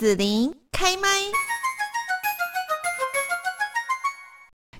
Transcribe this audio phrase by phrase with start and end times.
[0.00, 1.08] 子琳开麦。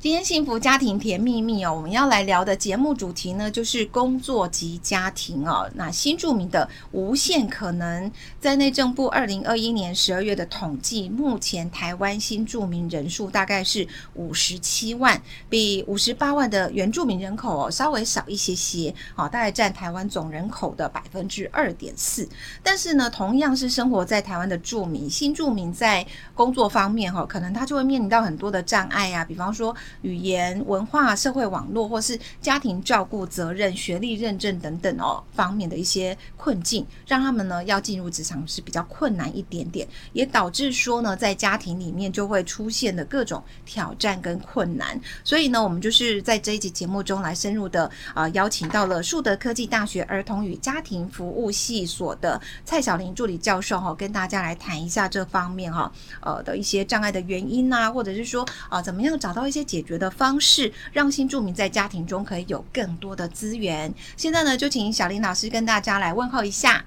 [0.01, 5.71] 今天幸福家庭甜蜜蜜哦，我们要来聊的节目主题呢，就是工作及家庭哦。
[5.75, 8.11] 那新住民的无限可能，
[8.41, 22.27] 在内政部二零二一年十二月的统计，目前台湾新住民人数大概是五十七万，比五十八万的原住民人口哦稍微少一些些，好，大概占台湾总人口的百分之二点四。
[22.63, 29.77] 但是呢，同样是生活在台湾的住民，新住民在工作方面哈，可能他就会面临到很多的障碍啊，比方说。
[30.03, 45.01] 语言、文化、社会网络，或是家庭照顾责任、学历认证等等哦方面的一些困境，让他们呢要进入职场是比较困难一点点，也导致说呢在家庭里面就会出现的各种挑战跟困难。
[45.25, 63.93] 所以呢，我们就是在这一集节目中来深入的啊、邀请到了树德科技大学儿童与家庭服务系所的蔡小玲助理教授哈、哦，跟大家来谈一下这方面哈、呃的一些障碍的原因呐，或者是说啊、怎么样找到一些解决的方式，让新住民在家庭中可以有更多的资源。
[64.17, 66.85] 现在呢，就请小林老师跟大家来问候一下。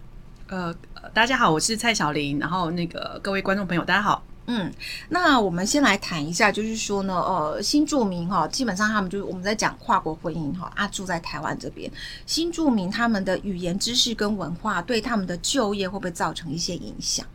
[0.47, 0.75] 呃，
[1.14, 2.38] 大家好，我是蔡小林。
[2.39, 4.23] 然后那个各位观众朋友，大家好。
[4.45, 4.69] 嗯，
[5.08, 11.89] 那我们先来谈一下，就是说呢，呃，新住民哈，基本上他们就是我们在讲跨国婚姻哈，啊，住在台湾这边，
[12.25, 17.25] 新住民他们的语言知识跟文化对他们的就业会不会造成一些影响？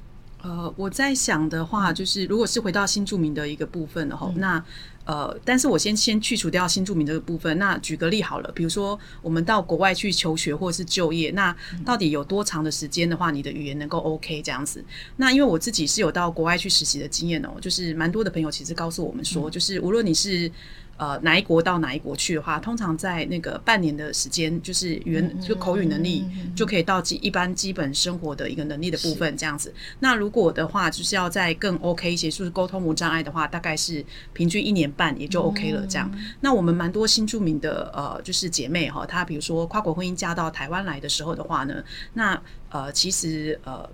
[0.42, 4.64] 呃，我在想的话，就是如果是回到新住民的一个部分的话，嗯、那
[5.08, 7.58] 呃，但是我先先去除掉新住民这个部分。
[7.58, 14.84] 那举个例好了，比如说我们到国外去求学或者是就业，那到底有多长的时间的话，你的语言能够 OK 这样子？
[15.16, 20.52] 那因为我自己是有到国外去实习的经验哦，就是蛮多的朋友其实告诉我们说，就是无论你是。
[20.98, 26.24] 呃，哪一国到哪一国去的话，通常在那个半年的时间，就是语言就口语能力
[26.56, 29.72] 就可以到基一般基本生活的一个能力的部分这样子。
[30.00, 36.10] 那如果的话，就是要再更 OK 一些，就是沟通无障碍的话，大概是平均一年半也就 OK 了这样。
[36.40, 41.82] 那我们蛮多新住民的呃，就是姐妹哈，她比如说跨国婚姻嫁到台湾来的时候的话呢，
[42.14, 43.88] 那呃，其实呃。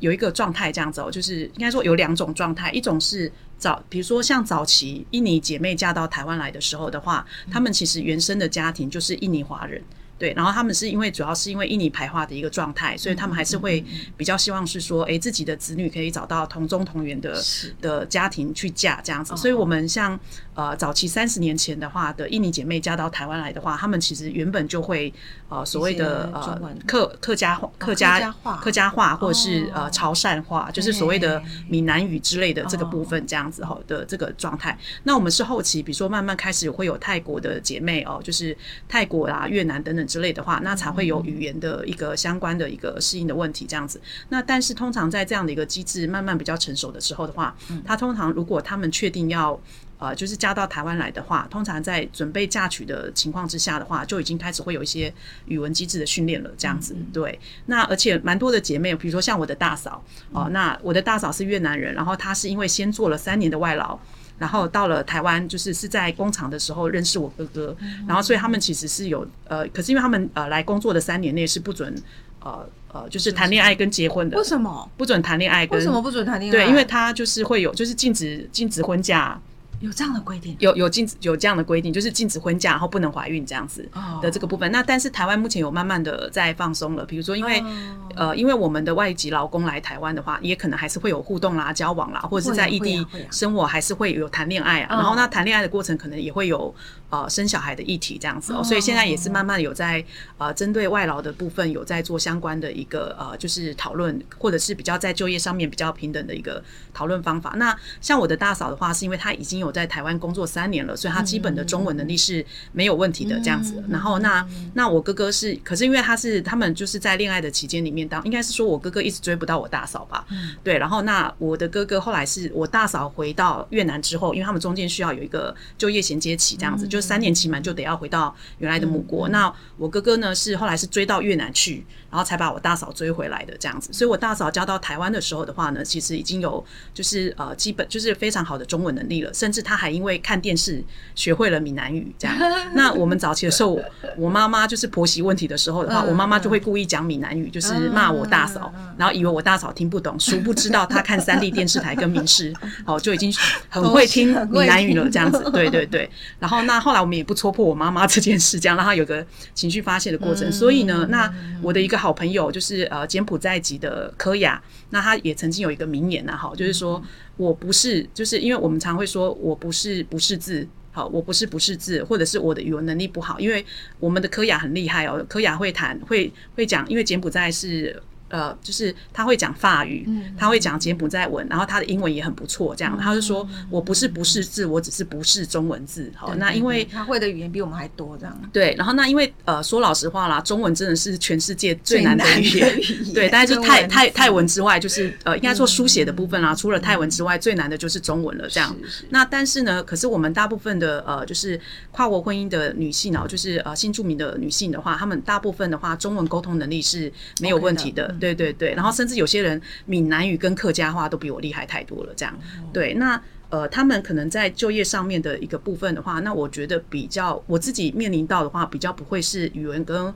[0.00, 9.82] 有一个状态这样子哦，就是应该说有两种状态，一种是早，比如说像早期印尼姐妹嫁到台湾来的时候的话，她们其实原生的家庭就是印尼华人。
[10.18, 13.84] 对，然后他们是因为主要是因为印尼排华的一个状态，所以他们还是会
[14.16, 17.38] 比较希望是说，哎，自己的子女可以找到同宗同源的
[17.82, 19.36] 的家庭去嫁这样子。
[19.36, 20.18] 所以，我们像
[20.54, 25.12] 呃早期三十年前的话的印尼姐妹嫁到台湾来的话，他们其实原本就会
[25.50, 34.78] 呃所谓的呃客客家话、客家客家话或者是呃潮汕话，就是所谓的闽南语之类的这个部分这样子哈的这个状态。
[35.02, 38.56] 那我们是后期，比如说慢慢开始会有泰国的姐妹哦，就是
[38.88, 40.05] 泰国啦、越南等等。
[40.06, 44.00] 之类的话，那才会有语言的一个相关的一个适应的问题，这样子。
[44.28, 49.58] 那但是通常在这样的一个机制慢慢比较成熟的时候的话，他通常如果他们确定要
[49.98, 55.12] 呃就是嫁到台湾来的话，通常在准备嫁娶的情况之下的话，就已经开始会有一些
[55.46, 56.96] 语文机制的训练了，这样子。
[57.12, 57.38] 对。
[57.66, 63.98] 那而且蛮多的姐妹，比如说像我的大嫂哦，那我的大嫂是越南人，然后她是因为先做了三年的外劳。
[64.38, 71.94] 然后到了台湾，就是是在工厂的时候认识我哥哥，嗯、然后所以他们其实是有呃，可是因为他们呃来工作的三年内是不准
[72.40, 74.36] 呃呃，就是谈恋爱跟结婚的。
[74.38, 75.78] 为什么不准谈恋爱跟？
[75.78, 76.56] 为什么不准谈恋爱？
[76.56, 79.40] 对，因为他就是会有就是禁止禁止婚嫁。
[79.80, 83.86] 有这样的规定，有有禁止有这样的规定，就是禁止婚嫁，然后不能怀孕这样子
[84.22, 84.66] 的这个部分。
[84.68, 84.72] Oh.
[84.72, 87.68] 那但是台湾目前有慢慢的在放松了，比如说因为、oh.
[88.16, 94.96] 呃，因为我们的外籍劳工来台湾的话，也可能还是会有互动啦、交往啦，或者是在异地生活还是会有谈恋爱啊。
[94.96, 95.00] Oh.
[95.00, 96.74] 然后那谈恋爱的过程可能也会有
[97.10, 98.64] 呃生小孩的议题这样子哦、喔。
[98.64, 100.04] 所以现在也是慢慢有在
[100.38, 106.62] 呃针对外劳的部分有在做相关的一个呃就是讨论，或者是比较在就业上面比较平等的一个
[106.92, 107.54] 讨论方法。
[107.56, 113.82] 那像我的大嫂的话，是因为她已经有在台湾工作三年了，所以她基本的中文能力是没有问题的这样子。
[113.88, 120.24] 然后那那我哥哥是，可是因为他是他们就是在恋爱的期间里面当，应该是说我哥哥一直追不到我大嫂吧？
[120.62, 120.78] 对。
[120.78, 129.28] 然后那我的哥哥后来是我大嫂回到越南之后，因为他们中间需要有一个就业衔接期这样子，就三年期满就得要回到原来的母国。
[129.30, 133.92] 那我哥哥呢是后来是追到越南去，然后才把我大嫂追回来的这样子。
[133.92, 136.64] 所以我大嫂嫁到台湾的时候的话呢，其实已经有
[136.94, 139.56] 就是呃基本就是非常好的中文能力了，甚至。
[139.56, 140.84] 至他还因为看电视
[141.14, 142.36] 学会了闽南语这样。
[142.76, 143.80] 那我们早期的时候，
[144.18, 152.52] 我妈妈就是婆媳问题的时候的话，我妈妈就会故意讲闽南语，就是骂我大嫂，然后以为我大嫂听不懂，殊不知道她看三立电视台跟民视，
[152.84, 153.32] 哦，就已经
[153.70, 155.42] 很会听闽南语了这样子。
[155.52, 156.06] 对对对。
[156.38, 160.52] 然后那后来我们也不戳破我妈妈这件事，这样让她有个情绪发泄的过程。
[160.52, 161.28] 所以呢，那
[161.60, 167.02] 我的一个好朋友就是呃柬埔寨籍的科雅，那他也曾经有一个名言呐，哈，就是说
[167.36, 170.64] 我不是，就是因为我们常会说我不是不识字。
[170.92, 173.66] 好，我不是不识字，或者是我的语文能力不好，因为
[173.98, 178.00] 我们的科雅很厉害哦，科雅会谈，会会讲，因为柬埔寨是。
[178.28, 182.74] 呃，就是他会讲法语，他会讲柬埔寨文，然后他的英文也很不错。
[182.74, 186.10] 这样，他就说我不是不识字，我只是不识中文字。
[186.16, 188.50] 好，那因为他会的语言比我们还多，这样。
[188.52, 192.80] 对，然后那因为呃，说老实话啦，中文真的是全世界最难的语言。
[193.14, 198.48] 对，大概就 泰泰泰文之外，就是呃，应该说书写的部分啦，除了泰文之外，最难的就是中文了。
[198.48, 198.74] 这样。
[199.10, 201.60] 那但是呢，可是我们大部分的呃，就是
[201.92, 208.15] 跨国婚姻的女性哦，就是呃，新住民的女性的话，她们大部分的话，中文沟通能力是没有问题的。
[208.18, 212.38] 对对对，然后甚至有些人闽南语跟客家话都比我厉害太多了，这样。
[212.72, 220.12] 对，那呃，他们可能在就业上面的一个部分的话，那我觉得比较我自己面临到的话，比较不会是语文跟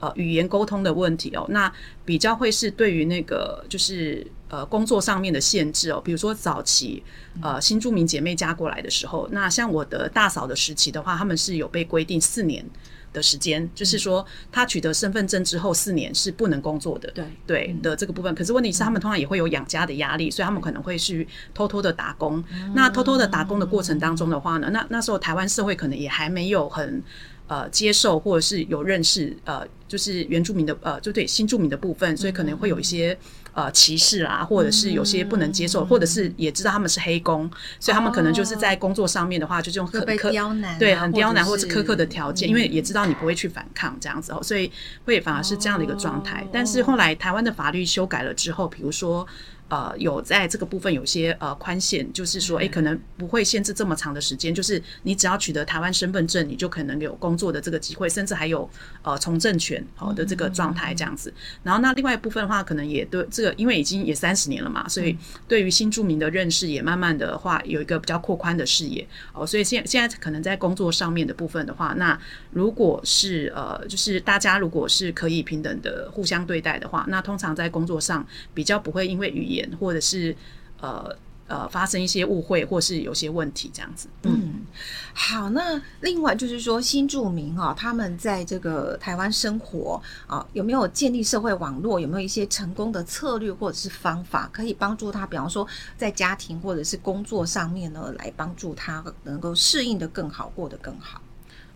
[0.00, 1.72] 呃语言沟通的问题哦，那
[2.04, 7.02] 比较会是对于那个就是呃工作上面的限制哦，比如说早期
[7.40, 12.64] 呃新住民姐妹嫁过来的时候，那像我的大嫂的时期的话，他们是有被规定四年。
[13.12, 18.34] 的时间，就是说，他取得身份证之后四年是不能工作的，对对的这个部分。
[18.34, 22.42] 可是问题是，他们通常也会有养家的压力，所以他们可能会去偷偷的打工。
[22.74, 27.02] 那偷偷的打工的过程当中的话呢，那那时候台湾社会可能也还没有很
[27.46, 33.16] 呃接受或者是有认识呃，就是原住民的呃，就对新住民的部分，所以可能会有一些。
[33.54, 44.72] 呃，歧视啦，或者是有些不能接受，嗯、或者是也知道他们是黑工，嗯、所以他们可能就是在工作上面的话，就这种很刁难，对，很刁难或者是苛刻的条件，嗯、因为也知道你不会去反抗这样子哦，所以
[45.04, 46.40] 会反而是这样的一个状态。
[46.42, 49.26] 哦、但是后来台湾的法律修改了之后，比如说。
[49.72, 58.68] 呃，有在这个部分有些呃宽限，就是说，哎，可能不会限制这么长的时间，就是你只要取得台湾身份证，你就可能有工作的这个机会，甚至还有
[59.00, 61.32] 呃从政权好的这个状态这样子。
[61.62, 65.16] 然后那另外一部分的话，可能也对这个，因为已经也三十年了嘛，所以
[65.48, 69.46] 对于新住民的认识也慢慢的话有一个比较扩宽的视野哦。
[69.46, 72.20] 所以现现在可能在工作上面的部分的话，那
[72.50, 79.61] 如果是呃，就是大家如果是可以平等的互相对待的话，那通常在工作上比较不会因为语言。
[79.78, 80.36] 或者是
[80.80, 81.14] 呃
[81.48, 84.08] 呃发生一些误会，或是有些问题这样子。
[84.22, 84.64] 嗯，
[85.12, 92.00] 好，那另外就是说新住民啊，他们在这个台湾生活啊，有没有建立社会网络？
[92.00, 95.26] 有没有一些成功的策略或者是方法，可以帮助他？
[95.26, 95.66] 比方说
[95.96, 101.20] 在家庭或者是工作上面呢，来帮助他能够适应的更好，过得更好。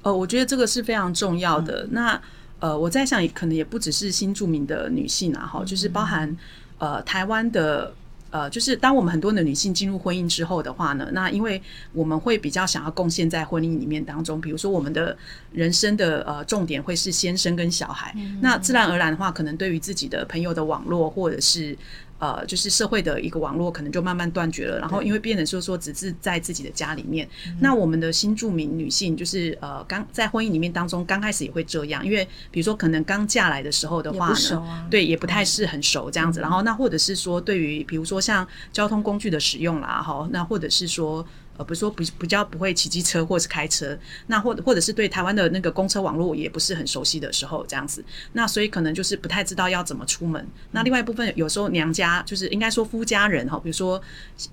[0.02, 1.82] 呃，我觉得这个是非常重要的。
[1.84, 2.22] 嗯、那
[2.60, 6.34] 呃，我在想，可能也不只是新住民的女性啊，哈，就是包含。
[6.78, 7.92] 呃，台湾的
[8.30, 11.60] 呃，就是当我们很多的女性进入婚姻之后的话呢，那因为
[11.92, 15.16] 我们会比较想要贡献在婚姻里面当中，比如说我们的
[15.52, 21.76] 人生的呃重点会是先生跟小孩，嗯、那自然而然的话，可能对于自己的朋友的网络或者是。
[22.18, 27.28] 呃，就是社会的一个网络可能就慢慢断绝了，然后因为变成说说只是在自己的家里面。
[27.60, 36.40] 那我们的新住民女性，就是呃刚在婚姻里面当中刚开始也会这样，因为比如说可能刚嫁来的时候的话呢，啊、对，也不太是很熟这样子。
[36.40, 41.26] 嗯、然后那或者是说对于比如说像交通工具的使用啦，哈，那或者是说。
[41.56, 50.46] 呃，不是说比比较不会骑机车或是开车，那或者或者是对台湾的那个公车网络也不是很熟悉的时候，这样子，那所以可能就是不太知道要怎么出门。
[50.72, 54.00] 那另外一部分，有时候娘家就是应该说夫家人哈，比如说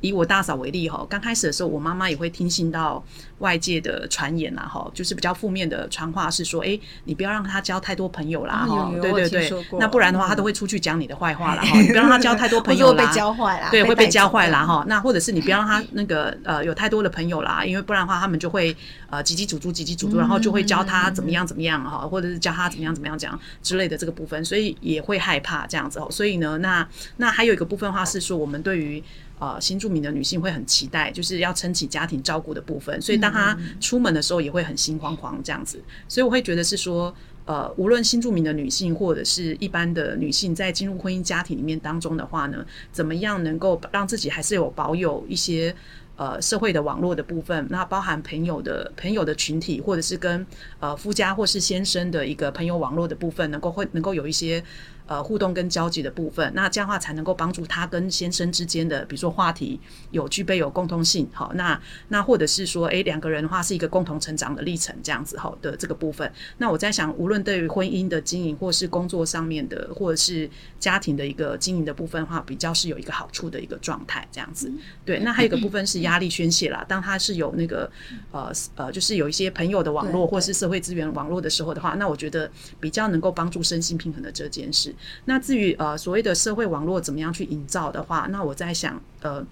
[0.01, 3.03] 以我大嫂为例哈，刚开始的时候，我妈妈也会听信到
[3.43, 14.85] 外界的传言啦哈，就是比较负面的传话是说，哎，你不要让他交太多朋友啦哈，对对对，那不然的话，他都会出去讲你的坏话啦哈，你不要让他交太多朋友啦，被教坏啦，对，会被教坏啦哈。
[14.88, 18.73] 那或者是你不要让他 那个呃有太多的朋友啦，因为不然的话，他们就会
[19.09, 26.07] 呃，叽叽组组，叽叽组组，然后就会教他怎么样怎么样哈，或者是教他怎么样怎么样讲之类的这个部分，所以也会害怕这样子哦。
[26.09, 29.03] 所以呢，那那还有一个部分的话是说，我们对于
[29.40, 35.82] 呃新住民的女性会很期待，就是要撑起家庭照顾的部分，所以当她出门的时候也会很心慌慌这样子。
[36.08, 37.13] 所以我会觉得是说，
[37.46, 45.75] 呃，无论新住民的女性或者是一般的女性，在进入婚姻家庭里面当中的话呢，怎么样能够让自己还是有保有一些。
[46.16, 50.46] 呃，社会的网络的部分，那包含朋友的朋友的群体，或者是跟
[50.80, 54.63] 呃夫家或是先生的一个朋友网络的部分，能够会能够有一些
[55.05, 59.79] 呃互动跟交集的部分，那这样的话才能够帮助他跟先生之间的，比如说话题
[60.12, 66.31] 有具备有共通性，好，那那或者是说，诶，两个人的话是一个共同成长的历程，这样子好的这个部分。
[66.57, 74.72] 那我在想，无论对于婚姻的经营，或是工作上面的，或者是家庭的一个经营的部分的话，比较是有一个好处的一个状态，这样子。
[75.05, 77.91] 对，那还有一个部分是压力宣泄啦，当他是有那个
[78.31, 84.92] 呃呃，就是有一些朋友的网络或是社会资源网络的时候的话，那我觉得比较能够帮助身心平衡的这件事。
[85.25, 89.45] 那至于呃所谓的社会网络怎么样去营造的话，那我在想呃。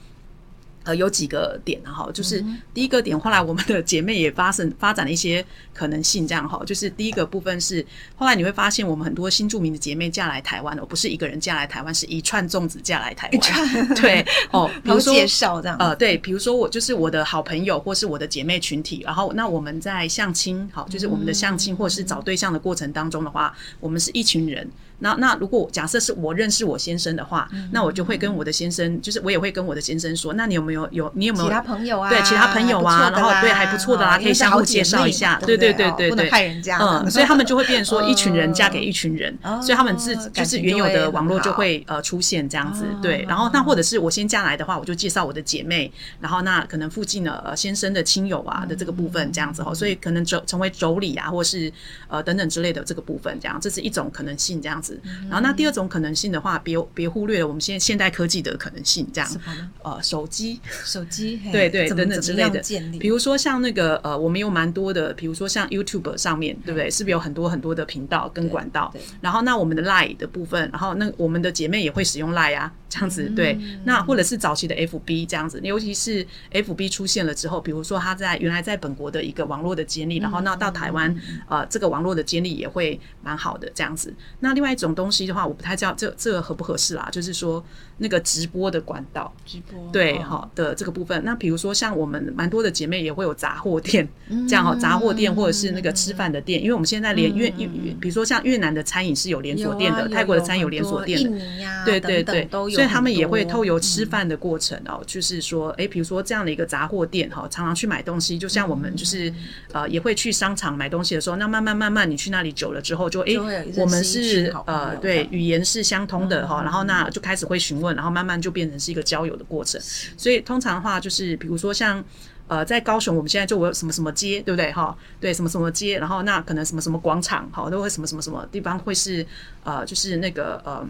[0.83, 2.43] 呃，有几个点哈，就是
[2.73, 5.45] 第一个点，后来我们的姐妹也发生发展了一些
[5.75, 24.67] 可能性，这样哈，就是第一个部分是，后来你会发现，我们很多新著名的姐妹嫁来台湾了，不是一个人嫁来台湾，是一串粽子嫁来台湾， 对哦， 比如说介绍这样，呃，对，比如说我就是我的好朋友或是我的姐妹群体，然后那我们在相亲，好，就是我们的相亲或者是找对象的过程当中的话，我们是一群人。
[25.01, 32.09] 那那如果假设是我认识我先生的话，嗯、那我就会跟我的先生，就是我也会跟我的先生说，那你有没有有你有没有其他朋友啊？
[32.09, 36.77] 对，其他朋友啊，然后对还不错的啦，可以相互介绍一下，对对对对对，不能害人家。
[36.79, 43.25] 嗯，所以他们就会变成说 一群人嫁给一群人，所以他们自就是原有的网络就会呃出现这样子，对。
[43.27, 51.71] 然后那或者是我先嫁来的话，我就介绍我的姐妹，然后那可能附近的先生的亲友啊的这个部分这样子哈，所以可能成成为妯娌啊，或是
[52.07, 54.90] 呃等等之类的这个部分这样，这是一种可能性这样子。
[55.23, 55.71] 然后那第二。
[55.71, 59.41] 种可能性的话，别别忽略了我们现在现代科技的可能性，这样，
[59.81, 62.61] 呃，手机，手机，对对，等等之类的。
[62.99, 66.91] 比如说像那个呃，我们有蛮多的，比如说像 YouTube 上面，对不对？
[66.91, 68.93] 是不是有很多很多的频道跟管道？
[69.21, 73.57] 然后那我们的 Line 的部分，然后那我们的姐妹也会使用 Line 啊，这样子，对。
[73.85, 81.15] 那或者是早期的 FB 这样子，尤其是 FB 出现了之后，比如说他在原来在本国的一个网络的建立，然后那到台湾，
[81.47, 84.13] 呃，这个网络的建立也会蛮好的这样子。
[84.41, 85.57] 那另外一种东西的话，我。
[85.61, 87.63] 不太知道这这个合不合适啦，就是说
[88.01, 91.23] 那个直播的管道，直播对好的这个部分。
[91.23, 94.07] 那比如说像我们蛮多的姐妹也会有杂货店，
[94.49, 97.67] 这样哈，杂货店或者是那个吃饭的店，因为我们现在连越越
[98.01, 101.39] 比如说像越南的餐饮是有连锁店的，泰国的餐饮有连锁店的，
[101.85, 109.31] 对对对，所以他们也会透由吃饭的过程哦，就是说，哎，比如说这样的一个杂货店哈，常常去买东西，就像我们就是
[109.73, 113.33] 呃也会去商场买东西的时候，那慢慢慢慢你去那里久了之后，就哎，
[113.77, 115.51] 我们是呃对语言。
[115.51, 119.79] 言是相通的哈，然后那就开始会询问，然后慢慢就变成是一个交友的过程。
[120.17, 122.03] 所以通常的话，就是比如说像
[122.47, 124.97] 呃，在高雄，我们现在就有什么什么街，对不对哈？
[125.19, 129.25] 对，什么什么街，然后那可能什么什么广场，好，都会什么什么什么地方会是
[129.63, 130.87] 呃，就是那个呃。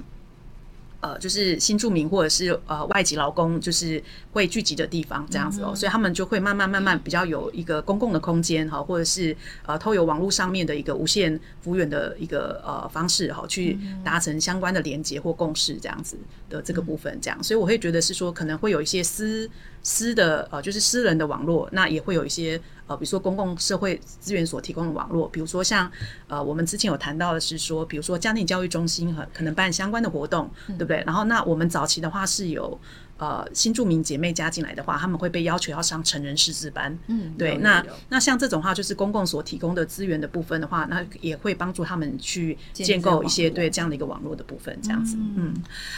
[1.02, 16.16] 呃，就是新住民或者是呃外籍劳工，就是会聚集的地方这样子哦，所以他们就会慢慢慢慢比较有一个公共的空间哈，或者是呃透过网络上面的一个无线幅员的一个呃方式哈，去达成相关的连接或共识这样子
[16.50, 19.50] 的这个部分这样，所以我会觉得是说可能会有一些私
[19.82, 22.62] 私的呃就是私人的网络，那也会有一些。
[22.92, 25.90] 呃，比如说公共社会资源所提供的网络，比如说像
[26.28, 31.02] 呃，我们之前有谈到的是说，比如说家庭教育中心和可能办相关的活动，对不对？
[31.06, 32.78] 然后那我们早期的话是有
[33.22, 37.56] 呃新住民姐妹加进来的话，他们会被要求要上成人识字班，嗯，对。
[37.58, 45.16] 那那像这种话，就是公共所提供的资源的部分的话，那也会帮助他们去建构一些对这样的一个网络的部分，这样子。
[45.38, 45.54] 嗯，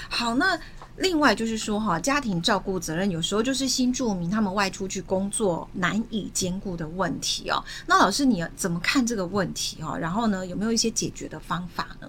[0.10, 0.60] 好，那。
[0.98, 7.58] 另外就是说哈，家庭照顾责任有时候就是新住民他们外出去工作难以兼顾的问题哦。
[7.88, 9.98] 那老师你怎么看这个问题哦？
[9.98, 12.08] 然后呢，有没有一些解决的方法呢？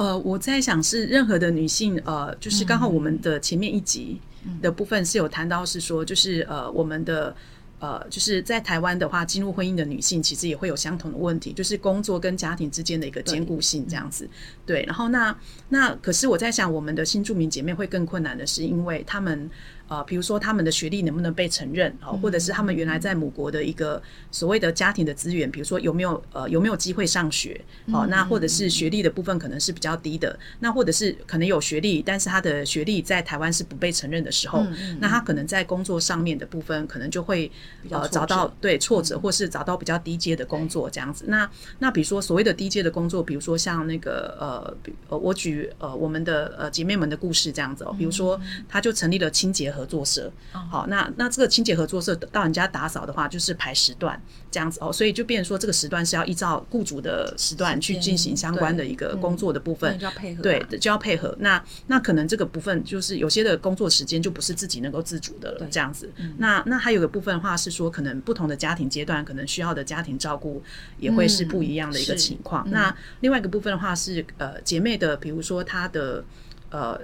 [0.00, 4.18] 呃，我在想是任何的女性，呃，就是刚好我们的前面一集
[4.62, 7.36] 的部分是有谈到是说，就是呃我们的。
[7.82, 14.28] 呃，就是在台湾的话，进入婚姻的女性其实也会有相同的问题，就是工作跟家庭之间的一个兼顾性这样子。
[14.66, 15.34] 对，对，然后那
[15.70, 19.50] 那可是我在想，我们的新住民姐妹会更困难的是，因为他们。
[19.90, 27.60] 呃，比如说他们的学历能不能被承认哦，或者是他们原来在母国的一个所谓的家庭的资源，比如说有没有呃有没有机会上学，
[27.92, 34.64] 哦，那或者是学历的部分可能是比较低的，那或者是可能有学历，但是他的学历在台湾是不被承认的时候，
[35.00, 37.50] 那他可能在工作上面的部分可能就会
[37.88, 41.24] 呃找到对挫折，或是找到比较低阶的工作这样子。
[41.26, 44.76] 那那比如说所谓的低阶的工作，比如说像那个呃
[45.08, 49.79] 呃，我举呃我们的呃姐妹们的故事这样子哦，比如说他就成立了清洁和。
[49.80, 50.30] 合作社。
[50.52, 54.20] 好，那那这个清洁合作社到人家打扫的话，就是排时段
[54.50, 61.34] 这样子哦，所以就变成说这个时段是要依照雇主的时段去进行相关的一个工作的部分，就要配合，对，就要配合。
[61.38, 66.12] 那那可能这个部分就是有些的工作时间就不是自己能够自主的了，这样子。
[66.36, 70.62] 那那还有个部分的话是说，可能不同的家庭阶段可能需要的家庭照顾
[70.98, 72.70] 也会是不一样的一个情况。
[72.70, 76.22] 那另外一个部分的话是呃姐妹的，比如说她的
[76.70, 77.00] 呃。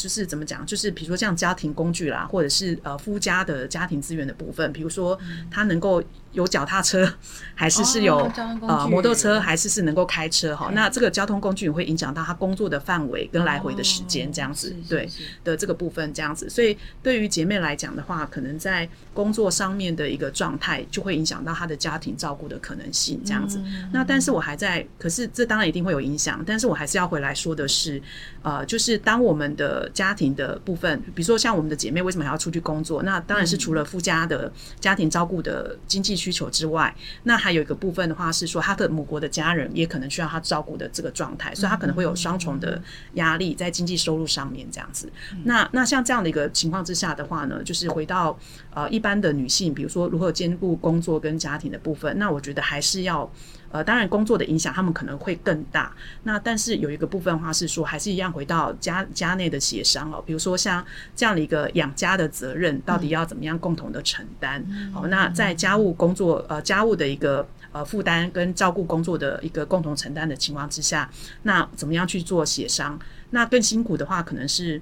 [0.00, 0.64] 就是怎么讲？
[0.64, 5.18] 就是比如说像家庭工具啦，或者是呃夫家的家庭资源的部分，比如说
[5.50, 6.02] 他能够
[6.32, 7.12] 有脚踏车，
[7.54, 8.32] 还是是有、哦、
[8.68, 10.70] 呃摩托车，还是是能够开车哈？
[10.72, 15.08] 那这个交通工具会影响到他工作的范围跟来回的时间，这样子、哦、对
[15.44, 16.48] 的这个部分这样子。
[16.48, 23.58] 所以对于姐妹来讲的话，可能在工作上面的一个状态，就会影响到她的家庭照顾的可能性这样子。
[23.58, 28.00] 嗯、那但是我还在，可是这当然一定会有影响，但是我还是要回来说的是，
[28.42, 33.02] 呃，就是当我们的家庭的部分，比如说像我们的姐妹为什么还要出去工作？
[33.02, 42.80] 那当然是除了附加的家庭照顾的经济需求之外，那还有一个部分的话是说，他的母国的家人也可能需要他照顾的这个状态，所以他可能会有双重的
[43.14, 45.10] 压力在经济收入上面这样子。
[45.44, 48.38] 那那像这样的一个情况之下的话呢，就是回到
[48.74, 53.30] 呃一般的女性，比如说如何兼顾工作跟家庭的部分，那我觉得还是要。
[53.70, 55.92] 呃，当然工作的影响他们可能会更大。
[56.24, 60.22] 那但是有一个部分的话是说，还是一样回到家家内的协商哦。
[60.26, 60.84] 比如说像
[61.14, 64.64] 这样的一个养家的责任，到底要怎么样共同的承担？
[64.92, 71.10] 好，那在家务工作呃家务的一个呃负担跟照顾工作的一个共同承担的情况之下，
[71.42, 72.98] 那怎么样去做协商？
[73.30, 74.80] 那更辛苦的话，可能是。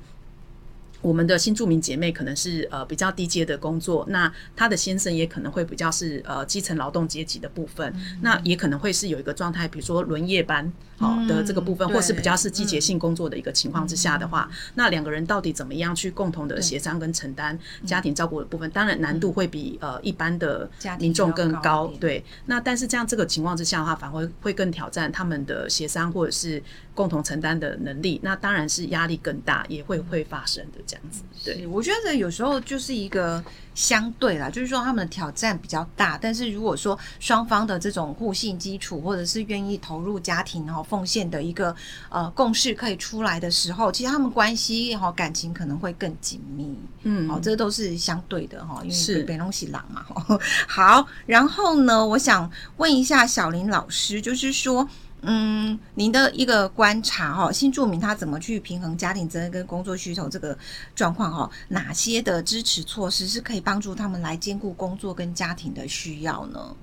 [1.00, 22.24] 我们的新住民姐妹可能是呃比较低阶的工作，那她的先生也可能会比较是呃基层劳动阶级的部分，嗯、那也可能会是有一个状态，比如说轮夜班好的这个部分，嗯、或是比较是季节性工作的一个情况之下的话，嗯、那两个人到底怎么样去共同的协商跟承担家庭照顾的部分，当然难度会比呃一般的民众更高，对。
[22.46, 26.62] 那但是这样这个情况之下的话，反而会会更挑战他们的协商或者是
[26.94, 30.78] 共同承担的能力，那当然是压力更大，也会会发生的。
[30.86, 33.42] 这样子，对，我觉得有时候就是一个
[33.74, 41.74] 相对啦，就是说他们的挑战比较大，但是如果说双方的这种互信基础，或者是愿意投入家庭然后奉献的一个
[42.08, 50.04] 呃共识可以出来的时候，其实他们关系哈感情可能会更紧密，嗯，好，这都是相对的哈，因为是北龙喜郎嘛，
[50.66, 54.88] 好，然后呢，我想问一下小林老师，就是说。
[55.22, 60.56] 嗯，您的一个观察哈，新住民他怎么去平衡家庭责任跟工作需求这个
[60.94, 61.50] 状况哈？
[61.66, 66.76] 哪些的支持措施是可以帮助他们来兼顾工作跟家庭的需要呢？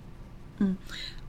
[0.58, 0.76] 嗯。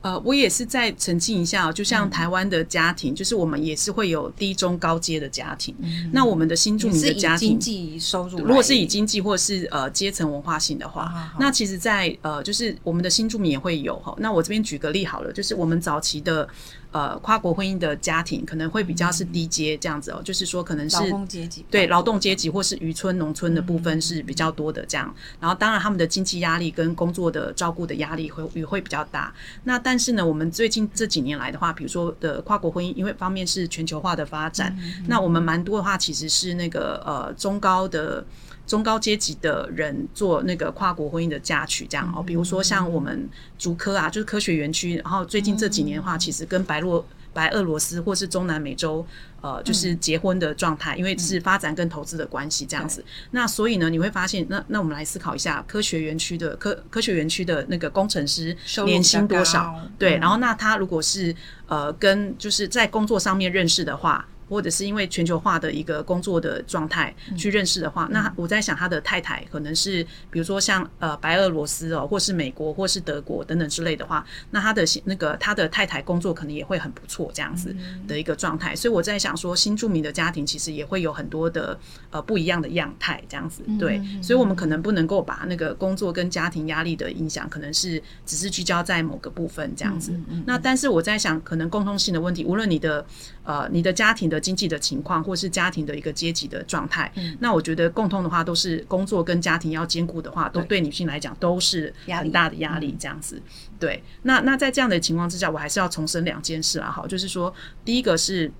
[0.06, 5.74] 呃，我也是再澄清一下，就像台湾的家庭，嗯、就是我们也是会有低中高阶的家庭。
[5.80, 14.14] 嗯、那我们的新住民的家庭，经济收入，如果是以经济或是呃阶层文化性的话，啊、那其实在，在呃，就是我们的新住民也会有哈。
[14.18, 16.48] 那我这边举个例好了，就是我们早期的。
[16.96, 25.06] 呃，跨国婚姻的家庭可能会比较是低阶这样子哦，嗯、就是说可能是劳工阶级，对劳动阶级或是渔村农村的部分是比较多的这样。
[25.14, 29.30] 嗯、然后当然他们的经济压力跟工作的照顾的压力会也会比较大。
[29.64, 38.24] 那但是呢，我们最近这几年来的话，比如说的跨国婚姻，因为方面是全球化的发展，嗯、那我们蛮多的话其实是那个呃中高的。
[38.66, 49.06] 中高阶级的人做那个跨国婚姻的嫁娶，这样哦，比如说像我们竹科啊，就是科学园区，然后最近这几年的话，其实跟白洛白俄罗斯或是中南美洲，
[49.40, 53.04] 呃，就是结婚的状态，因为是发展跟投资的关系这样子。
[53.30, 59.80] 那所以呢，你会发现，那那我们来思考一下，科学园区的科科学园区的那个工程师年薪多少？
[59.98, 61.34] 对，然后那他如果是
[61.68, 64.26] 呃跟就是在工作上面认识的话。
[64.48, 77.74] 或者是因为全球化的一个工作的状态去认识的话，嗯、那我在想他的太太可能是比如说像呃白俄罗斯哦，或是美国或是德国等等之类的话，那他的那个他的太太工作可能也会很不错这样子
[78.06, 78.74] 的一个状态。
[78.74, 81.78] 嗯、所以我在想说，新住民的家庭其实也会有很多的
[82.10, 83.62] 呃不一样的样态这样子。
[83.78, 90.18] 对，嗯、所以我们可能不能够把那个工作跟家庭压力的影响，可能是只是聚焦在某个部分这样子。
[90.46, 93.04] 那但是我在想，可能共通性的问题，无论你的
[93.46, 94.36] 呃你的家庭的。
[94.46, 102.94] 经济的情况，或是家庭的一个阶级的状态，嗯、那我觉得共通的话，都是工作跟家庭要兼顾的话，都对女性来讲都是很大的压力。
[102.96, 103.42] 这样子，
[103.80, 104.00] 对。
[104.22, 107.52] 那那在这样的情况之下，我还是要重申两件事啊，好，就是说，
[107.84, 108.52] 第一个是。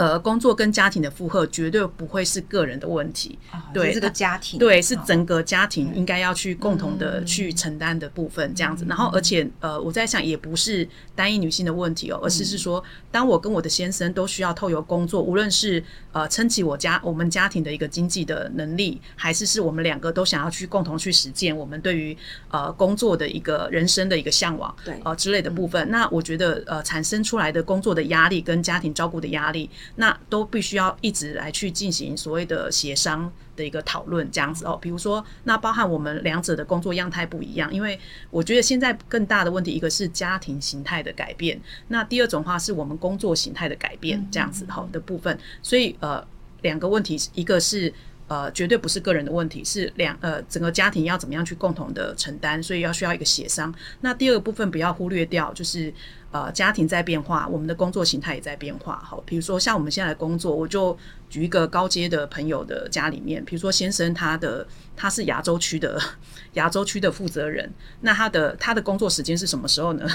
[0.00, 8.86] 呃，工作跟家庭的负荷绝对不会是个人的问题，哦、对这个家庭，对，是整个家庭应该要去共同的去承担的部分，这样子。
[8.86, 22.16] 嗯、然后，而且呃，我在想，也不是单一女性的问题哦，而是是说，当我跟我的先生都需要透过工作，无论是呃撑起我家我们家庭的一个经济的能力，还是是我们两个都想要去共同去实践我们对于
[22.50, 25.86] 呃工作的一个人生的一个向往，对，呃之类的部分。
[25.88, 29.68] 嗯、那我觉得呃产生出来的工作的压力跟家庭照顾的压力。
[29.96, 34.78] 那都必须要一直来去进行所谓的协商的一个讨论，这样子哦。
[34.80, 37.98] 比如说，那包含我们两者的工作样态不一样，因为
[38.30, 45.38] 我觉得现在更大的问题，一个是家庭形态的改变，那第二种话是我们工作形态的改变，这样子好的部分。
[45.62, 46.26] 所以呃，
[46.62, 47.92] 两个问题，一个是
[48.30, 53.74] 呃，绝对不是个人的问题，是两呃整个家庭要怎么样去共同的承担，所以要需要一个协商。
[54.02, 55.92] 那第二个部分不要忽略掉，就是。
[56.32, 59.02] 呃，家庭在变化，我们的工作形态也在变化。
[59.04, 60.96] 好，比如说像我们现在的工作，我就
[61.28, 64.64] 举一个高阶的朋友的家里面，比如说先生他的
[64.96, 66.00] 他是亚洲区的
[66.54, 67.68] 亚洲区的负责人，
[68.02, 70.08] 那他的他的工作时间是什么时候呢？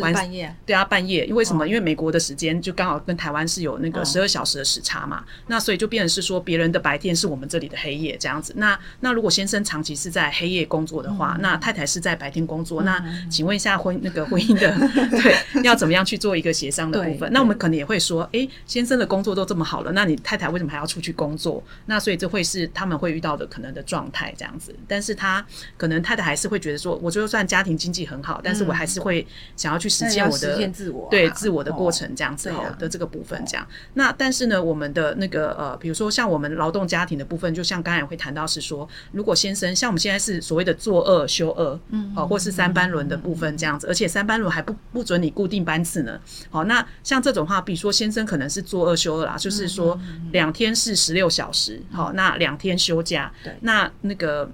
[0.00, 0.54] 就是半夜。
[0.66, 1.24] 对啊，半夜。
[1.26, 1.64] 因为什么？
[1.64, 8.52] 哦、因为美国的时间就刚好跟台湾是有那个十二小时的时差嘛，哦、那所以就变成是说别人的白天是我们这里的黑夜这样子。
[8.56, 14.76] 那那如果先生长期是在黑夜工作的话，嗯、那太太是在白天工作，嗯、那请问一下婚那个婚姻的
[15.22, 15.62] 对。
[15.62, 17.32] 要怎么样去做一个协商的部分？
[17.32, 21.62] 那我们可能也会说，哎、欸，先生的工作都这么好了，那你太太为什么还要出去工作？
[21.86, 24.74] 那所以这会是他们会遇到的可能的状态这样子。
[24.88, 25.44] 但是他
[25.76, 29.26] 可能太太还是会觉得说，我就算家庭经济很好，但是我还是会
[29.56, 33.66] 想要去实现我的、嗯、自我、啊、对自我的过程这样子好的这个部分这样。
[33.92, 46.18] 那但是呢，我们的那个呃，比如说像我们劳动家庭的部分，就像刚才也会谈到是说，如果先生像我们现在是所谓的做二休二，嗯，好，或是三班轮的部分这样子，而且三班轮还不不准你固定班次呢，
[46.48, 50.00] 好，那像这种话，比如说先生可能是做二休二啦，就是说
[50.32, 54.50] 两天是十六小时，好，那两天休假，对，那那个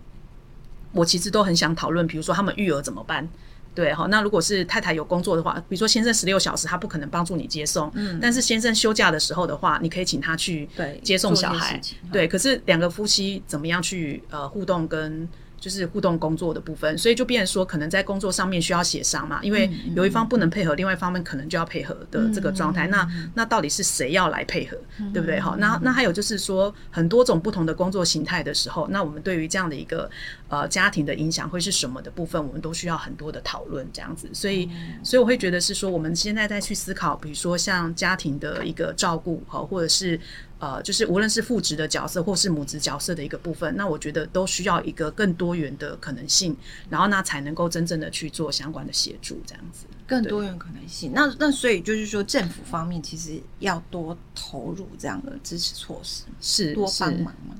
[0.92, 3.28] 我其实都很想讨论，比如说他们育儿怎么办？
[3.74, 10.68] 对，好，那如果是太太有工作的话，比如说先生十六小时他不可能帮助你接送，嗯，但是先生休假的时候的话，你可以请他去
[11.02, 11.80] 接送小孩，
[12.12, 15.28] 对，可是两个夫妻怎么样去呃互动跟。
[15.60, 22.86] 就是互动工作的部分，所以就变成说，可能在工作上面需要协商嘛，因为有一方不能配合，另外一方面可能就要配合的这个状态。
[22.86, 24.78] 那那到底是谁要来配合，
[25.12, 25.38] 对不对？
[25.38, 30.10] 好，那那还有就是说，很多种不同的工作形态的时候，那我们对于这样的一个
[30.50, 34.28] 呃家庭的影响会是什么的部分，我们都需要很多的讨论这样子。
[34.34, 34.68] 所以，
[35.02, 40.20] 所以我会觉得是说，我们现在再去思考，比如说像家庭的一个照顾，哈，或者是。
[40.60, 46.54] 呃，就是无论是父职的角色或是母职角色的一个部分，那我觉得都需要一个更多元的可能性，
[46.90, 49.86] 然后那才能够真正的去做相关的协助，这样子。
[50.06, 57.54] 更多元可能性，那那所以就是说，政府方面其实要多投入这样的支持措施，是多帮忙嘛。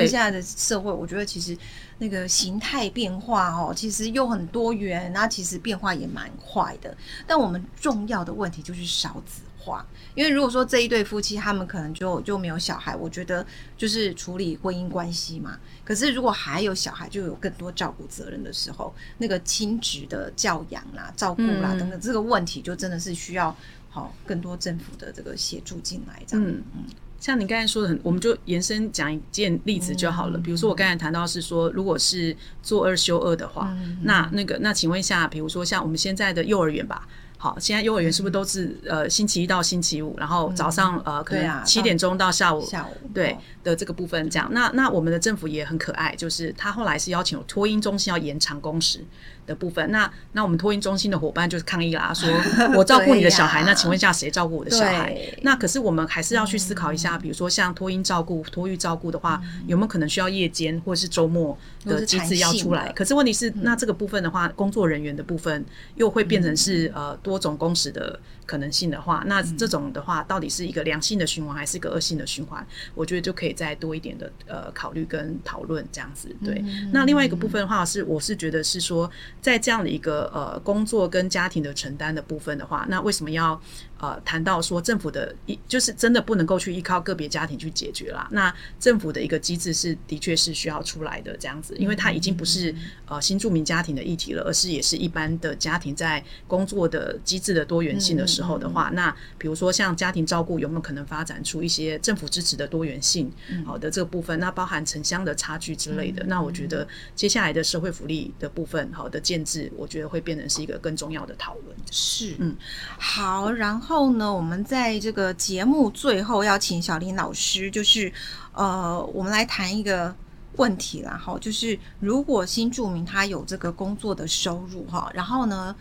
[0.00, 1.56] 对，现在的社会，我觉得其实
[1.98, 6.96] 那个形态变化哦，其实又很多元，那其实变化也蛮快的。
[7.26, 9.86] 但我们重要的问题就是少子化。
[10.14, 13.44] 因为如果说这一对夫妻他们可能就就没有小孩，我觉得
[13.76, 15.58] 就是处理婚姻关系嘛。
[15.84, 23.54] 可是如果还有小孩，就有更多照顾责任的时候，那个亲职的教养啦、照顾啦等等，这个问题就真的是需要
[23.90, 26.22] 好更多政府的这个协助进来。
[26.26, 26.84] 这样，嗯嗯，
[27.18, 30.38] 像你刚才说的很，我们就延伸讲一件例子就好了。
[30.38, 37.08] 比如说我刚才谈到是说，如果是做二休二的话，那那个那请问一下，比如说像我们现在的幼儿园吧。
[37.38, 44.48] 好，现在幼儿园是不是都是呃星期一到星期五，然后早上呃可能七点钟到下午下午对的这个部分这样。
[44.52, 49.04] 那那我们的政府也很可爱，就是他后来是邀请托婴中心要延长工时
[49.46, 49.90] 的部分。
[49.90, 52.28] 那那我们托婴中心的伙伴就是抗议啦，说
[52.74, 55.16] 我照顾你的 小孩，那请问一下谁照顾我的小孩？
[55.42, 62.92] 那可是我们还是要去思考一下，比如说像托婴照顾、托育照顾的话，有没有可能需要夜间或者是周末的机制要出来？
[62.92, 65.64] 可是问题是，那这个部分的话，工作人员的部分
[65.96, 67.16] 又会变成是呃。
[67.22, 72.64] 多种工时的可能性的话，那这种的话，到底是一个良性的循环还是一个恶性的循环？
[72.94, 76.34] 我觉得就可以再多一点的呃考虑跟讨论这样子。
[76.44, 79.10] 对，那另外一个部分的话是，我是觉得是说，
[79.42, 83.60] 在这样的一个呃工作跟家庭的承担的部分的话，那为什么要？
[83.98, 88.28] 呃，谈到说政府的一就是真的不能够去依靠个别家庭去解决啦。
[88.30, 92.74] 那政府的一个机制是的确是需要出来的这样子，因为它已经不是
[93.06, 103.32] 呃新住民家庭的议题了，而是也是一般的家庭在工作的机制的多元性的时候的话，那比如说像家庭照顾有没有可能发展出一些政府支持的多元性，
[103.64, 111.74] 好的这个部分，那包含城乡的差距之类的，那我觉得接下来的社会福利的部分，好的建制，我觉得会变成是一个更重要的讨论。
[111.90, 112.54] 是，嗯，
[112.98, 118.12] 好，然后呢，我们在这个节目最后要请小林老师，就是
[118.52, 120.14] 呃，我们来谈一个。
[120.58, 125.76] 问题啦，哈，就是如果新住民他有这个工作的收入哈，然后呢，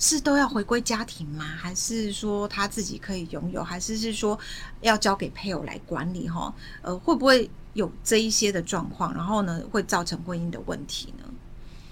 [0.00, 1.44] 是都要回归家庭吗？
[1.44, 3.62] 还是说他自己可以拥有？
[3.62, 4.36] 还是是说
[4.80, 6.28] 要交给配偶来管理？
[6.28, 9.14] 哈，呃，会不会有这一些的状况？
[9.14, 11.24] 然后呢，会造成婚姻的问题呢？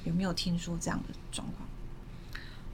[0.04, 1.68] 有没有听说这样的状况？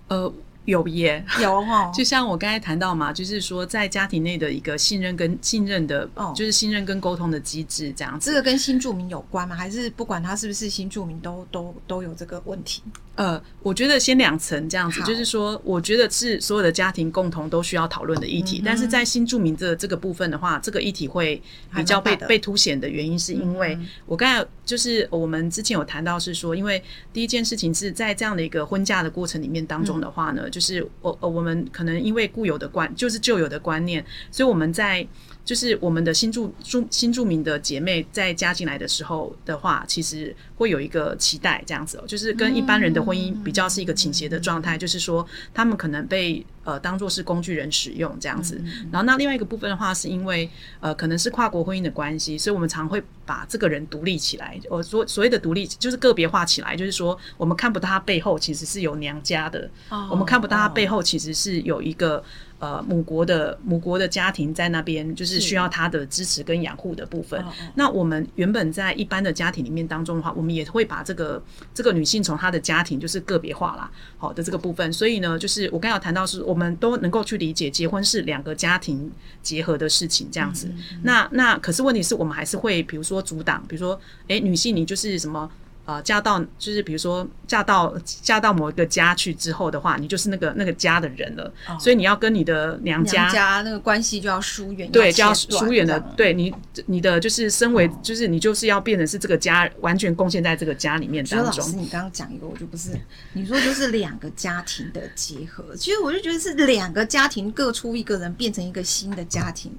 [0.09, 0.33] 呃。
[0.65, 8.31] 有耶，有哈， 就像我刚才谈到嘛，就是说在家庭内的一个信任跟信任的，哦，就是信任跟沟通的机制这样子。
[8.31, 9.55] 这个跟新住民有关吗？
[9.55, 12.83] 还是不管他是不是新住民都都都有这个问题？
[13.17, 18.61] 呃，我觉得先两层这样子，就是说，我觉得是所有的家庭共同都需要讨论的议题。
[18.65, 21.41] 但是在新住民这这个部分的话，这个议题会
[21.77, 35.07] 比较被被凸显的原因，是因为我刚才就是我们之前有谈到是说，因为第一件事情是在这样的一个婚嫁的过程里面当中的话呢，就是我呃我们可能因为固有的观，就是旧有的观念，所以我们在。
[35.45, 48.61] 就是我们的新住住新住民的姐妹在加进来的时候的话，其实会有一个期待这样子，就是跟一般人的婚姻比较是一个倾斜的状态，就是说他们可能被呃当做是工具人使用这样子。
[48.91, 50.49] 然后那另外一个部分的话，是因为
[50.81, 54.59] 呃可能是跨国婚姻的关系，所以我们常会把这个人独立起来。
[54.69, 59.71] 我所所谓的独立就是个别化起来，就是说我们看不到他背后其实是有娘家的，
[60.11, 62.23] 我们看不到他背后其实是有一个。
[62.61, 67.39] 呃，母国的母国的家庭在那边，就是需要他的支持跟养护的部分。
[67.41, 71.43] 是那我们原本在一般的家庭里面当中的话，我们也会把这个
[71.75, 74.91] 这个女性从她的家庭就是个别化啦，好的这个部分。
[74.91, 79.11] 所以呢，就是我刚才有谈到，是我们都能够去理解结婚是两个家庭
[79.43, 80.67] 结合的事情这样子。
[80.69, 85.51] 嗯嗯嗯那那可是问题是我们还是会比如说阻挡，比如说哎、欸，女性你就是什么。
[85.87, 96.01] 呃，嫁到就是比如说嫁到嫁到某一个家去之后的话，你就是那个那个家的人了，哦、所以你要跟你的娘家，娘家那个关系就要疏远，对，就要疏远的。
[96.17, 96.55] 对你，
[96.87, 101.59] 你的就是身为，哦、就是你就是要变成是这个家完全贡献在这个家里面当中。
[101.59, 102.99] 老师，你刚刚讲一个，我就不是，
[103.35, 109.71] 你说就是两个家庭的结合，其实我就觉得是两个家庭各出一个人，变成一个新的家庭。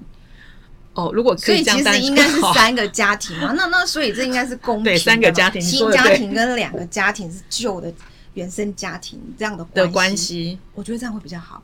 [0.96, 3.52] 哦，如果所以其实应该是三个家庭嘛？
[3.52, 4.90] 那那所以这应该是公平的。
[4.92, 7.92] 对，三个家庭，新家庭跟两个家庭是旧的
[8.32, 11.62] 原生家庭这样的关系，我觉得这样会比较好。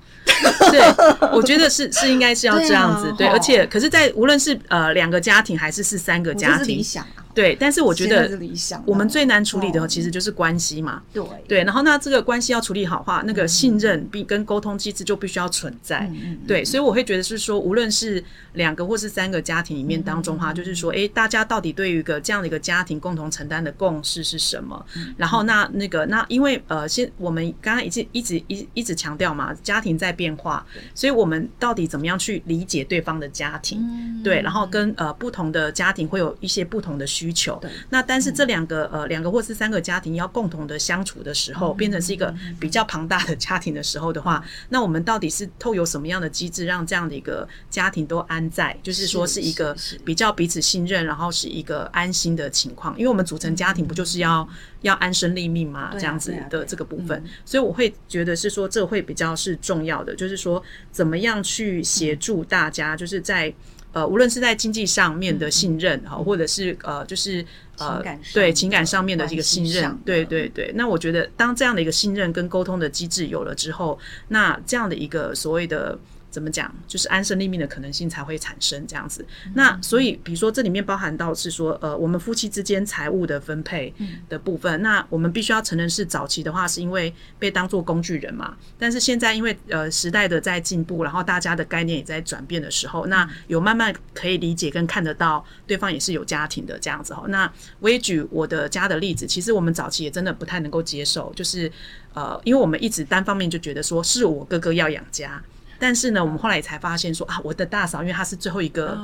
[0.71, 3.13] 对，我觉得是是应该是要这样子。
[3.17, 7.23] 对，而且可是，在无论是呃两个家庭还是是三个家庭，理想啊。
[7.35, 8.39] 对，但是我觉得
[8.85, 11.03] 我们最难处理的其实就是关系嘛。
[11.15, 16.11] 对对，然后那这个关系要处理好的话，那个信任并跟沟通机制就必须要存在。
[16.47, 24.85] 对，所以我会觉得是说，无论是两个或是三个家庭里面当中哈，就是说，哎，大家到底对于一个这样的一个家庭共同承担的共识是什么？
[25.17, 34.23] 然后那那个那因为呃，先我们刚刚一直一直一一直强调嘛，家庭在变化，所以我们到底怎么样去理解对方的家庭？
[34.23, 37.23] 对，然后跟呃不同的家庭会有一些不同的需。
[37.23, 52.99] 需求，那但是这两个呃两个或是三个家庭要共同的相处的时候，变成是一个比较庞大的家庭的时候的话，那我们到底是透有什么样的机制，让这样的一个家庭都安在，就是说是一个比较彼此信任，然后是一个安心的情况。
[52.99, 54.49] 因为我们组成家庭不就是要
[54.83, 55.91] 要安身立命嘛？
[55.95, 63.53] 这样子的这个部分，所以我会觉得是说这会比较是重要的，就是说怎么样去协助大家，就是在。
[63.95, 67.45] 呃，无论是在经济上面的信任哈，或者是呃，就是
[67.77, 70.73] 呃，对情感上面的这个信任，对对对。
[70.75, 75.99] 那我觉得，当这样的一个信任跟沟通的机制有了之后，那这样的一个所谓的。
[76.33, 76.75] 怎么讲？
[76.89, 79.25] 就是安身立命的可能性才会产生这样子。
[79.55, 83.93] 那所以，比如说这里面包含到是说，呃，我们夫妻之间财务的分配
[84.31, 84.81] 的部分。
[84.81, 88.57] 那我们必须要承认，是早期的话是因为被当做工具人嘛。
[88.79, 97.25] 但是现在因为呃时代的在进步，然后大家的概念也在转变的时候，那有慢慢可以理解跟看得到对方也是有家庭的这样子哈。
[97.29, 101.71] 那我也举我的家的例子，其实我们早期也真的不太能够接受，就是
[102.15, 105.43] 呃，因为我们一直单方面就觉得说是我哥哥要养家。
[105.83, 108.97] 但是呢，我们后来也才发现说啊，我的大嫂，因为她是最后一个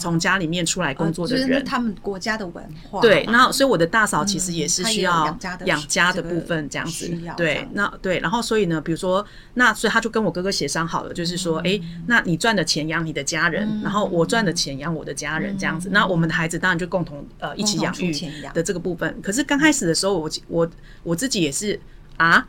[0.00, 3.00] 从家里面出来工作的人，哦呃就是、他们国家的文化。
[3.00, 5.26] 对，那所以我的大嫂其实也是需要
[5.64, 7.16] 养家的部分这样子。
[7.36, 15.88] 对，那对，然后所以呢，比如说，那所以他就跟我哥哥协商好了，就是说，哎、嗯，那你赚的钱养你的家人，嗯、然后我赚的钱养我的家人，这样子。
[15.88, 18.12] 嗯、那我们的孩子当然就共同呃一起养育
[18.52, 19.16] 的这个部分。
[19.22, 20.70] 可是刚开始的时候我，我我
[21.04, 21.78] 我自己也是。
[22.16, 22.46] 啊，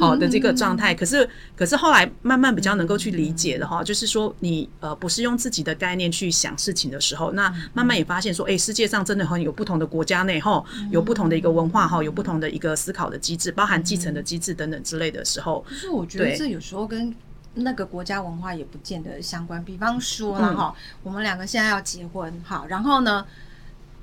[0.00, 15.64] 好 的这个状态，可是可是后来慢慢比较能够去理解的哈，就是说你呃不是用自己的概念去想事情的时候，那慢慢也发现说，哎，世界上真的很有不同的国家内哈，有不同的一个文化哈，有不同的一个思考的机制，包含继承的机制等等之类的时候。
[15.68, 17.14] 可是我觉得这有时候跟
[17.54, 19.62] 那个国家文化也不见得相关。
[19.62, 23.26] 比方说了哈，我们两个现在要结婚，好，然后呢？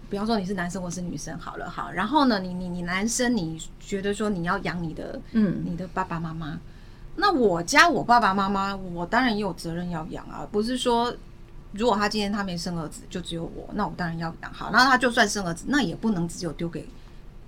[0.09, 6.57] 比方说你是男生，我是女生，好了，好，然后呢，你你你男生，你觉得说你要养你的，嗯，你的爸爸妈妈，
[7.17, 11.13] 那我家我爸爸妈妈，我当然也有责任要养啊，不是说
[11.73, 14.53] 如果他今天他没生儿子，就只有我，那我当然要养。
[14.53, 16.87] 好，那他就算生儿子，那也不能只有丢给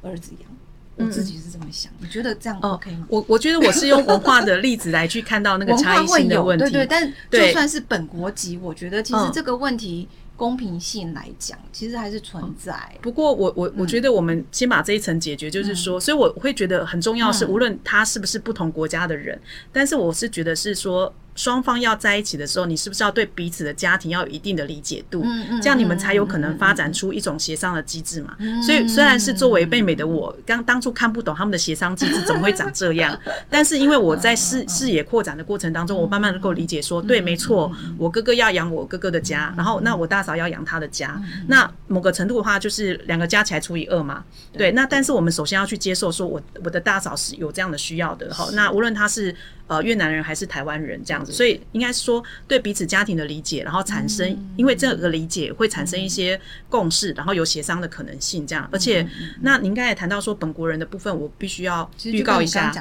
[0.01, 0.49] 儿子养。
[0.97, 3.05] 我自己是这么想，你觉得这样 OK 吗？
[3.07, 10.09] 我我觉得我是用文化的例子来去看到那个差异性的问题，对对，但就算是本国籍，我觉得其实这个问题。
[10.39, 12.73] 公平性来讲，其实还是存在。
[13.01, 19.41] 不过我，我我我觉得我们先把这一层解决，就是说，嗯、所以我会觉得很重要是，无论他是不是不同国家的人，嗯、
[19.73, 21.13] 但是我是觉得是说。
[21.39, 25.21] 双方要在一起的时候，你是不是要对彼此的家庭要有一定的理解度？
[25.23, 28.35] 嗯嗯这样你们才有可能发展出一种协商的机制嘛。
[28.61, 33.17] 所以虽然是作为妹妹的我，刚当初看不懂他们的协商机制怎么会长这样，
[33.49, 44.25] 但是因为我在视视野扩展的过程当中，我慢慢能够理解说，对，没错，我哥哥要养我哥哥的家，然后那我大嫂要养他的家，那某个程度的话就是两个加起来除以二嘛。
[44.51, 48.33] 对，那但是我们首先要去接受说，我我的大嫂是有这样的需要的。
[48.33, 49.33] 好，那无论他是。
[49.69, 54.27] 呃，越南人还是台湾人这样子，所以应该是说对彼此家庭的理解，然后产生，
[54.57, 58.67] 因为这个理解会产生一些共识，然后有协商的可能性这样。
[58.71, 59.07] 而且，
[59.41, 62.73] 那您刚才也谈到说本国人的部分，我必须要预告一下，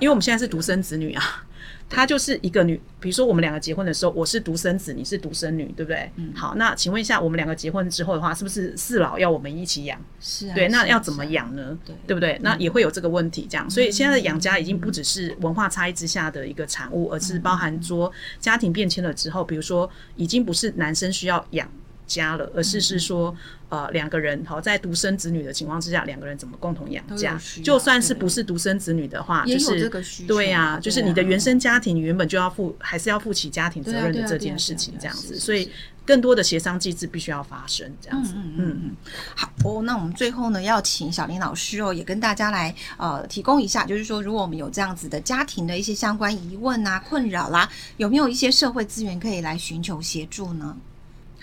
[0.00, 1.44] 因为我们现在是独生子女啊。
[1.88, 6.10] 她就是一个女，比如说我们两个结婚的时候，我是独生子，你是独生女，对不对？
[6.16, 6.32] 嗯。
[6.34, 10.00] 好，那请问一下，我们两个结婚之后的话，是不是四老要我们一起养？
[10.20, 10.54] 是啊。
[10.54, 11.78] 对，那要怎么养呢？
[11.84, 12.38] 对，对不对？
[12.42, 13.68] 那也会有这个问题，这样。
[13.70, 21.68] 所以现在的养家已经不只是文化差异之下的一个产物，而是包含说家庭变迁了之后，比如说已经不是男生需要养。
[22.06, 23.34] 家了，而是是说，
[23.68, 27.40] 呃，两个人好在独生子女的情况之下，两个人怎么共同养家？
[27.62, 29.90] 就算是不是独生子女的话，就是
[30.26, 35.38] 对呀，就是你的原生家庭，你原本就要负，还是要负起家庭责任的这件事情，这样子。
[35.38, 35.70] 所以，
[36.06, 38.34] 更多的协商机制必须要发生，这样子。
[38.36, 38.96] 嗯嗯嗯。
[39.34, 50.76] 好哦，那我们最后呢，要请小林老师哦，也跟大家来呃提供一下，就是说，如果我们有这样子的家庭的一些相关疑问啊、困扰啦，有没有一些社会资源可以来寻求协助呢？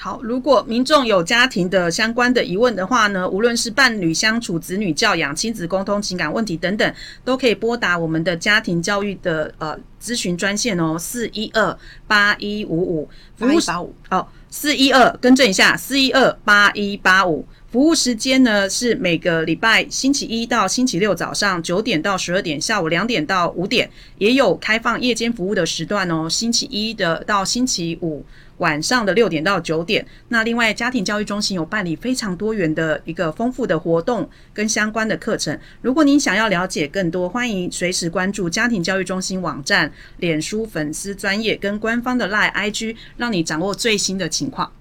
[0.04, 6.92] 好，如果民众有家庭的相关的疑问的话呢，无论是伴侣相处、子女教养、亲子沟通、情感问题等等，
[7.24, 23.88] 都可以拨打我们的家庭教育的呃咨询专线哦，四一二八一五五，服务八五哦，四一二更正一下，四一二八一八五，服务时间呢是每个礼拜星期一到星期六早上九点到十二点，下午两点到五点，
[24.18, 28.26] 也有开放夜间服务的时段哦，星期一的到星期五。
[28.62, 35.58] 晚上的六点到九点，那另外家庭教育中心有办理非常多元的一个丰富的活动跟相关的课程。
[35.82, 44.71] 如果您想要了解更多，欢迎随时关注家庭教育中心网站、脸书粉丝专业跟官方的 LINE IG，让你掌握最新的情况。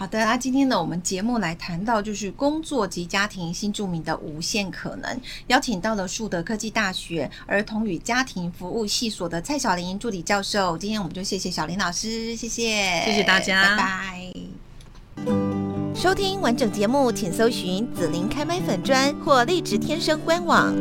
[0.00, 10.78] 好的，那今天呢，我们节目来谈到就是工作及家庭新著名的无限可能，邀请到了树德科技大学儿童与家庭服务系所的蔡小林助理教授。
[10.78, 14.32] 今天我们就谢谢小林老师，谢谢，谢谢大家，拜拜。
[15.94, 20.74] 收听完整节目，请搜寻紫琳开麦粉砖或荔枝天生官网。